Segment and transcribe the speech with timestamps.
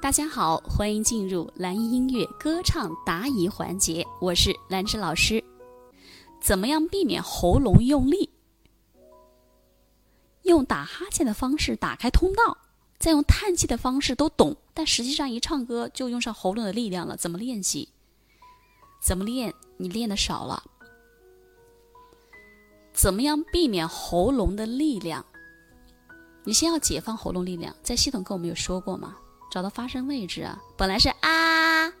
[0.00, 5.42] 大家好，欢迎进入蓝音音乐歌唱答疑环节，我是兰芝老师。
[6.40, 8.30] 怎么样避免喉咙用力？
[10.42, 12.58] 用打哈欠的方式打开通道，
[13.00, 17.16] 再用叹气的方式都懂，但实际上一唱歌就用上喉咙的力量了。
[17.16, 17.88] 怎么练习？
[19.02, 19.52] 怎么练？
[19.78, 20.62] 你练的少了。
[22.92, 25.26] 怎么样避免喉咙的力量？
[26.44, 29.16] 你先要解放喉咙力量，在系统课我们有说过吗？
[29.58, 31.92] 找到发声位置啊，本来是啊，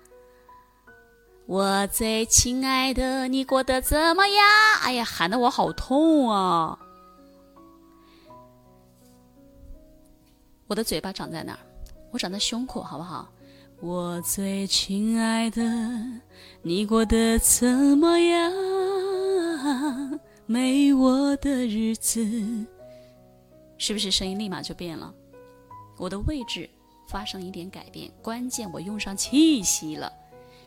[1.46, 4.46] 我最亲爱的，你过得怎么样？
[4.82, 6.78] 哎呀，喊得我好痛啊！
[10.68, 11.58] 我的嘴巴长在哪儿？
[12.12, 13.28] 我长在胸口，好不好？
[13.80, 15.60] 我最亲爱的，
[16.62, 18.52] 你过得怎么样？
[20.46, 22.24] 没我的日子，
[23.78, 25.12] 是不是声音立马就变了？
[25.96, 26.70] 我的位置
[27.08, 30.12] 发生一点改变，关键我用上气息了。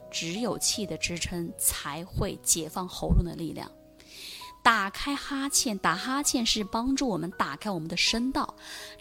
[0.10, 3.72] 只有气的支撑，才会解放喉咙的力量。
[4.62, 8.54] 打开哈欠，打哈欠是帮助我们打开我们的声道，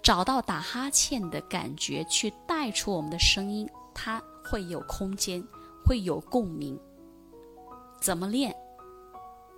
[0.02, 5.44] 找到打哈欠的感觉，去带出我们的声音，它会有空间，
[5.84, 6.78] 会有共鸣。
[8.00, 8.54] 怎么练？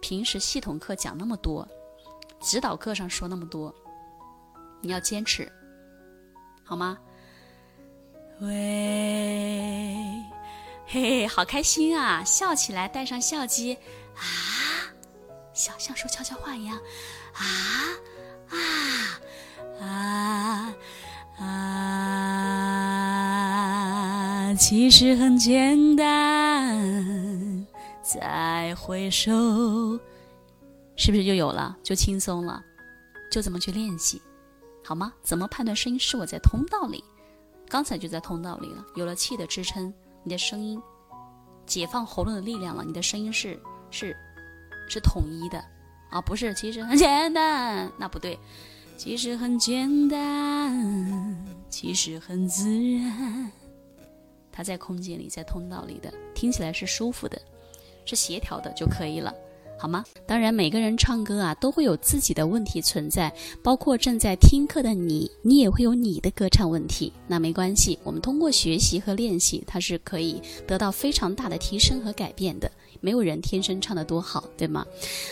[0.00, 1.68] 平时系统课讲那么多，
[2.40, 3.72] 指导课上说那么多，
[4.80, 5.52] 你要坚持，
[6.64, 6.98] 好吗？
[8.42, 9.94] 喂，
[10.84, 12.24] 嘿嘿，好开心啊！
[12.24, 13.74] 笑起来，带上笑肌
[14.16, 14.90] 啊，
[15.54, 16.76] 小像说悄悄话一样
[17.34, 17.44] 啊
[18.50, 18.58] 啊
[19.80, 20.74] 啊
[24.48, 24.54] 啊！
[24.58, 27.64] 其实很简单。
[28.02, 29.30] 再回首，
[30.96, 31.76] 是不是就有了？
[31.84, 32.60] 就轻松了？
[33.30, 34.20] 就怎么去练习，
[34.84, 35.12] 好吗？
[35.22, 37.04] 怎么判断声音是我在通道里？
[37.72, 39.90] 刚才就在通道里了，有了气的支撑，
[40.22, 40.78] 你的声音
[41.64, 43.58] 解放喉咙的力量了，你的声音是
[43.90, 44.14] 是
[44.90, 45.58] 是统一的
[46.10, 46.52] 啊，不是？
[46.52, 48.38] 其实很简单，那不对，
[48.98, 51.34] 其实很简单，
[51.70, 53.50] 其实很自然，
[54.52, 57.40] 它在空间里，在通道里的，听起来是舒服的。
[58.04, 59.32] 是协调的就可以了，
[59.82, 60.04] 好吗？
[60.28, 63.34] 当然，每个人唱歌啊都会有自己的问题存在，
[63.64, 67.12] 包括正在听课的你，你也会有你的歌唱问题。
[67.26, 72.70] 那没关系，我们通过学习和练习，它是可以得到非常大的提升和改变的。
[73.00, 74.84] 没有人天生唱得多好，对吗？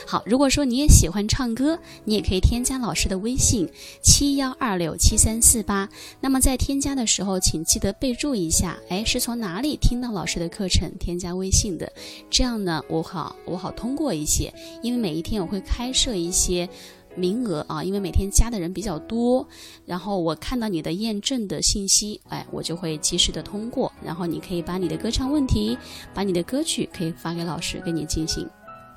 [0.06, 3.68] 好，如果说你也喜欢唱歌，你也可以添加老师的微信
[4.02, 5.88] 七幺二六七三四八。
[6.20, 11.92] 那么在添加的时候，请记得备注一下，哎，是从哪里听到老师的课程添加微信的？
[12.30, 16.68] 这样呢，我好我好通过一些，因为每一天我会开设一些。
[17.14, 19.46] 名额啊，因为每天加的人比较多，
[19.84, 25.76] 然后我看到你的验证的信息，哎，我就会及时的通过，然后你可以把你的歌唱问题，
[26.14, 28.48] 把你的歌曲可以发给老师，跟你进行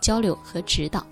[0.01, 1.05] 交流和指导。